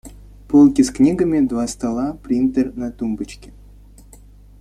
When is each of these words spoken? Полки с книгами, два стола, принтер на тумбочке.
Полки 0.47 0.81
с 0.83 0.89
книгами, 0.89 1.41
два 1.45 1.67
стола, 1.67 2.13
принтер 2.23 2.75
на 2.75 2.91
тумбочке. 2.91 3.53